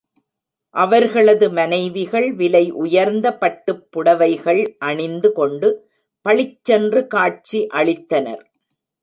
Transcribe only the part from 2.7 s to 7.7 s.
உயர்ந்த பட்டுப் புடவைகள் அணிந்து கொண்டு பளிச் சென்று காட்சி